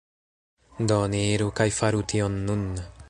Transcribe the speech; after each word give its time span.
Do, 0.91 0.97
ni 1.15 1.19
iru 1.35 1.49
kaj 1.61 1.69
faru 1.81 2.03
tion 2.15 2.41
nun 2.49 2.67